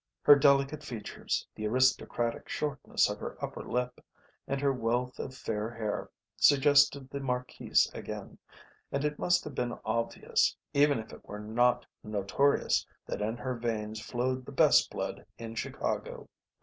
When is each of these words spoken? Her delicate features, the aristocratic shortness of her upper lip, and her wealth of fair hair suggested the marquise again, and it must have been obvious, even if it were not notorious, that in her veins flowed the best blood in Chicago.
Her 0.23 0.33
delicate 0.35 0.83
features, 0.83 1.45
the 1.53 1.67
aristocratic 1.67 2.49
shortness 2.49 3.07
of 3.07 3.19
her 3.19 3.37
upper 3.39 3.63
lip, 3.63 4.03
and 4.47 4.59
her 4.59 4.73
wealth 4.73 5.19
of 5.19 5.35
fair 5.37 5.69
hair 5.69 6.09
suggested 6.35 7.07
the 7.11 7.19
marquise 7.19 7.87
again, 7.93 8.39
and 8.91 9.05
it 9.05 9.19
must 9.19 9.43
have 9.43 9.53
been 9.53 9.77
obvious, 9.85 10.57
even 10.73 10.97
if 10.97 11.13
it 11.13 11.23
were 11.23 11.39
not 11.39 11.85
notorious, 12.03 12.83
that 13.05 13.21
in 13.21 13.37
her 13.37 13.53
veins 13.53 13.99
flowed 13.99 14.43
the 14.43 14.51
best 14.51 14.89
blood 14.89 15.23
in 15.37 15.53
Chicago. 15.53 16.27